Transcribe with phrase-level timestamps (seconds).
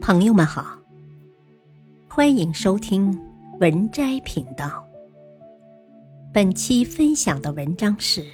[0.00, 0.80] 朋友们好，
[2.08, 3.12] 欢迎收听
[3.60, 4.88] 文摘频道。
[6.32, 8.26] 本期分享的文章是：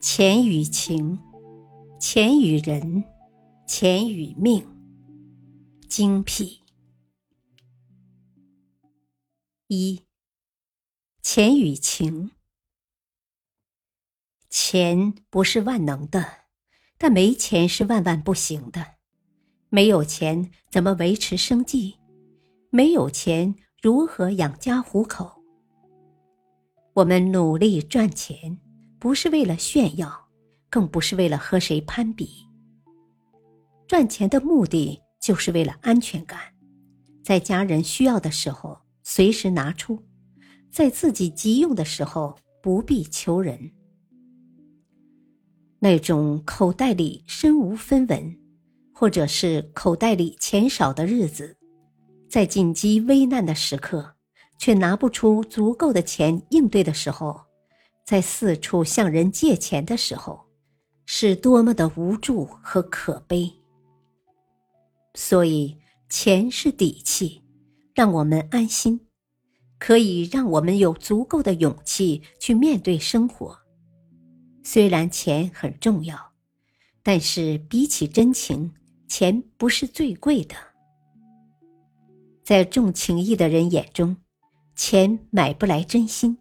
[0.00, 1.18] 钱与情，
[1.98, 3.02] 钱与人，
[3.66, 4.64] 钱与命。
[5.88, 6.60] 精辟
[9.66, 10.00] 一，
[11.22, 12.30] 钱与情。
[14.48, 16.24] 钱不是万能的，
[16.96, 18.99] 但没钱是万万不行的。
[19.72, 21.94] 没有钱怎么维持生计？
[22.70, 25.30] 没有钱如何养家糊口？
[26.92, 28.58] 我们努力赚钱，
[28.98, 30.26] 不是为了炫耀，
[30.68, 32.28] 更不是为了和谁攀比。
[33.86, 36.40] 赚钱的目的就是为了安全感，
[37.22, 40.02] 在家人需要的时候随时拿出，
[40.72, 43.70] 在自己急用的时候不必求人。
[45.78, 48.39] 那种口袋里身无分文。
[49.00, 51.56] 或者是口袋里钱少的日子，
[52.28, 54.14] 在紧急危难的时刻，
[54.58, 57.40] 却拿不出足够的钱应对的时候，
[58.04, 60.38] 在四处向人借钱的时候，
[61.06, 63.50] 是多么的无助和可悲。
[65.14, 65.78] 所以，
[66.10, 67.42] 钱是底气，
[67.94, 69.00] 让我们安心，
[69.78, 73.58] 可以让我们有足够的勇气去面对生活。
[74.62, 76.32] 虽然钱很重要，
[77.02, 78.70] 但是比起真情。
[79.10, 80.54] 钱不是最贵的，
[82.44, 84.16] 在重情义的人眼中，
[84.76, 86.36] 钱买不来真心；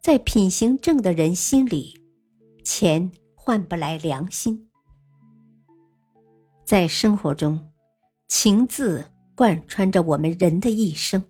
[0.00, 2.00] 在品行正的人心里，
[2.64, 4.70] 钱换不来良心。
[6.64, 7.70] 在生活中，
[8.26, 11.22] 情字贯穿着我们人的一生，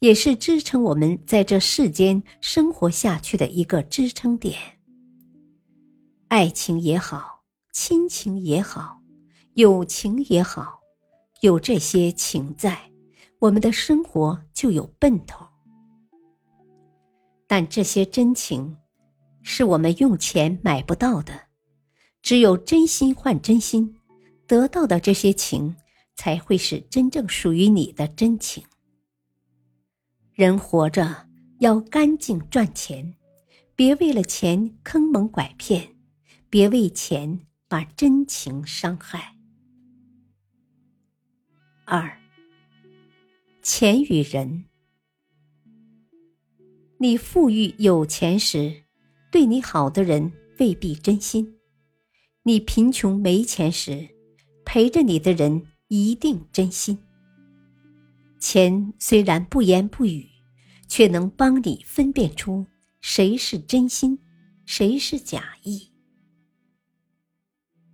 [0.00, 4.58] 也是支撑我们在这世间生活下去的一个支撑点。
[6.26, 9.00] 爱情也好，亲情也好。
[9.56, 10.82] 友情也好，
[11.40, 12.78] 有这些情在，
[13.38, 15.46] 我们的生活就有奔头。
[17.46, 18.76] 但这些真情，
[19.40, 21.32] 是我们用钱买不到的，
[22.20, 23.96] 只有真心换真心，
[24.46, 25.74] 得到的这些情，
[26.16, 28.62] 才会是真正属于你的真情。
[30.34, 31.28] 人活着
[31.60, 33.14] 要干净赚钱，
[33.74, 35.96] 别为了钱坑蒙拐骗，
[36.50, 39.34] 别为钱把真情伤害。
[41.88, 42.18] 二，
[43.62, 44.64] 钱与人。
[46.98, 48.82] 你富裕有钱时，
[49.30, 51.46] 对你好的人未必真心；
[52.42, 54.08] 你贫穷没钱时，
[54.64, 56.98] 陪着你的人一定真心。
[58.40, 60.28] 钱虽然不言不语，
[60.88, 62.66] 却能帮你分辨出
[63.00, 64.18] 谁是真心，
[64.64, 65.92] 谁是假意。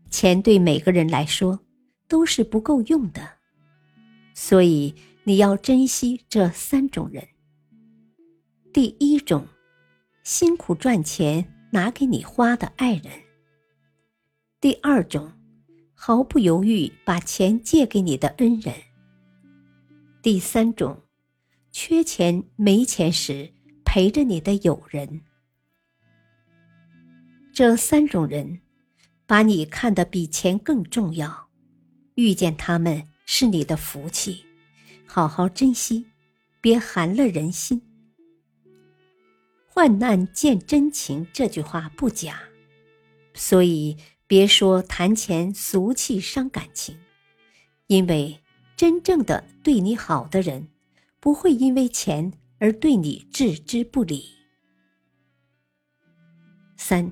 [0.08, 1.60] 钱对每个人来说
[2.08, 3.41] 都是不够用的。
[4.44, 4.92] 所以
[5.22, 7.28] 你要珍惜这三种人。
[8.72, 9.46] 第一种，
[10.24, 13.12] 辛苦赚钱拿给你花的爱人；
[14.60, 15.32] 第二种，
[15.94, 18.74] 毫不犹豫把钱借给你的恩人；
[20.20, 21.00] 第三种，
[21.70, 23.52] 缺钱没钱时
[23.84, 25.20] 陪着你的友人。
[27.52, 28.60] 这三种人，
[29.24, 31.48] 把你看得比钱更重要，
[32.16, 33.06] 遇见他们。
[33.34, 34.44] 是你的福气，
[35.06, 36.04] 好好珍惜，
[36.60, 37.80] 别寒了人心。
[39.66, 42.42] 患难见真情这句话不假，
[43.32, 46.98] 所以别说谈钱俗气伤感情，
[47.86, 48.38] 因为
[48.76, 50.68] 真正的对你好的人，
[51.18, 54.28] 不会因为钱而对你置之不理。
[56.76, 57.10] 三，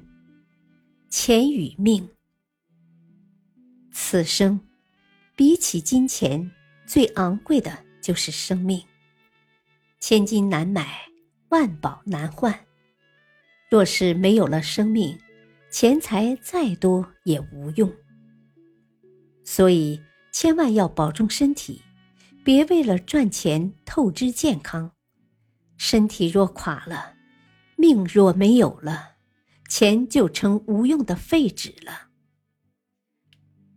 [1.09, 2.11] 钱与命，
[3.91, 4.61] 此生。
[5.41, 6.51] 比起金钱，
[6.85, 8.79] 最昂贵的就是生命。
[9.99, 11.09] 千金难买，
[11.49, 12.67] 万宝难换。
[13.71, 15.19] 若是没有了生命，
[15.71, 17.91] 钱财再多也无用。
[19.43, 19.99] 所以，
[20.31, 21.81] 千万要保重身体，
[22.45, 24.93] 别为了赚钱透支健康。
[25.79, 27.15] 身体若垮了，
[27.77, 29.13] 命若没有了，
[29.71, 32.09] 钱就成无用的废纸了。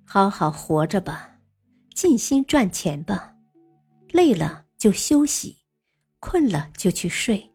[0.04, 1.30] 好好活着吧。
[1.94, 3.36] 尽心赚钱吧，
[4.10, 5.58] 累了就休息，
[6.20, 7.52] 困了就去睡。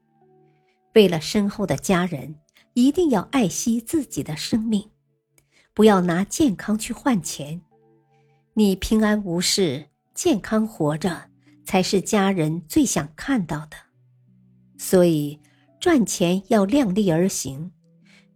[0.94, 2.34] 为了身后的家人，
[2.74, 4.90] 一定要爱惜自己的生命，
[5.74, 7.60] 不要拿健康去换钱。
[8.54, 11.30] 你平安无事、健康活着，
[11.64, 13.76] 才是家人最想看到的。
[14.78, 15.38] 所以，
[15.80, 17.72] 赚钱要量力而行，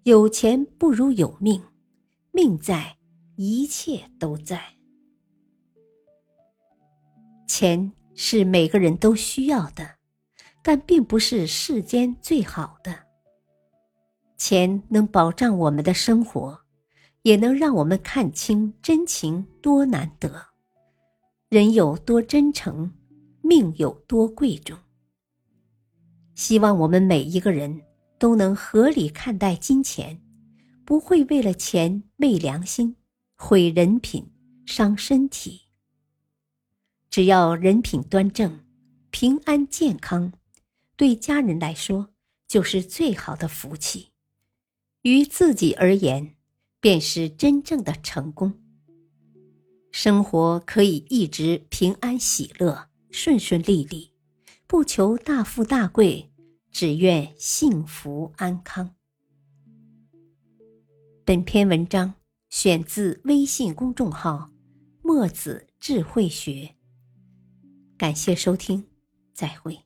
[0.03, 1.63] 有钱不如有命，
[2.33, 2.97] 命在，
[3.37, 4.61] 一切都在。
[7.55, 9.97] 钱是每个人都需要的，
[10.63, 12.99] 但并不是世间最好的。
[14.39, 16.59] 钱能保障我们的生活，
[17.21, 20.47] 也能让我们看清真情多难得，
[21.51, 22.91] 人有多真诚，
[23.43, 24.79] 命有多贵重。
[26.35, 27.83] 希望我们每一个人
[28.19, 30.19] 都能合理看待金钱，
[30.87, 32.97] 不会为了钱昧良心、
[33.37, 34.27] 毁人品、
[34.65, 35.61] 伤身体。
[37.13, 38.65] 只要人品端正、
[39.11, 40.33] 平安健康，
[40.97, 42.09] 对家人来说
[42.49, 44.13] 就是最好的福气。
[45.03, 46.35] 于自己而言，
[46.81, 48.59] 便是真正的成功。
[49.91, 54.15] 生活可以一直平安喜乐、顺顺利利，
[54.67, 56.33] 不求大富大贵，
[56.71, 58.95] 只愿幸福安康。
[61.27, 62.15] 本篇文章
[62.49, 64.51] 选自微信公众号
[65.05, 66.75] “墨子智慧学”。
[68.03, 68.85] 感谢收听，
[69.33, 69.79] 再会。